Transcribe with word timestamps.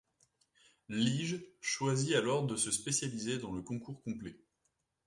Ligges 0.89 1.45
choisit 1.61 2.15
alors 2.15 2.47
de 2.47 2.55
se 2.55 2.71
spécialiser 2.71 3.37
dans 3.37 3.51
le 3.53 3.61
concours 3.61 4.01
complet. 4.01 4.35